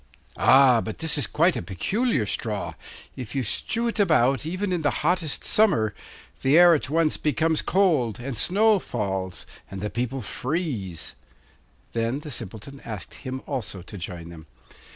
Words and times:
'Ah! 0.39 0.81
but 0.81 0.97
this 0.97 1.15
is 1.15 1.27
quite 1.27 1.55
a 1.55 1.61
peculiar 1.61 2.25
straw. 2.25 2.73
If 3.15 3.35
you 3.35 3.43
strew 3.43 3.87
it 3.87 3.99
about 3.99 4.47
even 4.47 4.71
in 4.73 4.81
the 4.81 4.89
hottest 5.05 5.43
summer 5.45 5.93
the 6.41 6.57
air 6.57 6.73
at 6.73 6.89
once 6.89 7.17
becomes 7.17 7.61
cold, 7.61 8.19
and 8.19 8.35
snow 8.35 8.79
falls, 8.79 9.45
and 9.69 9.79
the 9.79 9.91
people 9.91 10.23
freeze.' 10.23 11.13
Then 11.91 12.21
the 12.21 12.31
Simpleton 12.31 12.81
asked 12.83 13.13
him 13.13 13.43
also 13.45 13.83
to 13.83 13.95
join 13.95 14.29
them. 14.29 14.47